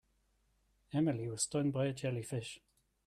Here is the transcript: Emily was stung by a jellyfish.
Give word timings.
Emily 0.93 1.27
was 1.29 1.43
stung 1.43 1.69
by 1.69 1.85
a 1.85 1.93
jellyfish. 1.93 2.59